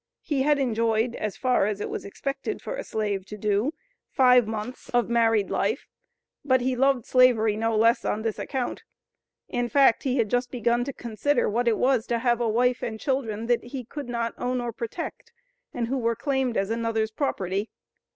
[0.23, 3.75] He had enjoyed, as far as it was expected for a slave to do,
[4.09, 5.87] "five months of married life,"
[6.43, 8.81] but he loved slavery no less on this account.
[9.47, 12.81] In fact he had just begun to consider what it was to have a wife
[12.81, 15.33] and children that he "could not own or protect,"
[15.71, 17.69] and who were claimed as another's property.